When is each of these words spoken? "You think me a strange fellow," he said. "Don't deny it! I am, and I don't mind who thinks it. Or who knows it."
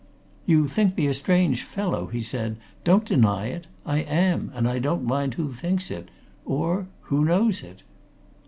"You 0.47 0.67
think 0.67 0.97
me 0.97 1.05
a 1.05 1.13
strange 1.13 1.61
fellow," 1.61 2.07
he 2.07 2.21
said. 2.21 2.57
"Don't 2.83 3.05
deny 3.05 3.49
it! 3.49 3.67
I 3.85 3.99
am, 3.99 4.51
and 4.55 4.67
I 4.67 4.79
don't 4.79 5.05
mind 5.05 5.35
who 5.35 5.51
thinks 5.51 5.91
it. 5.91 6.09
Or 6.43 6.87
who 7.03 7.23
knows 7.23 7.61
it." 7.61 7.83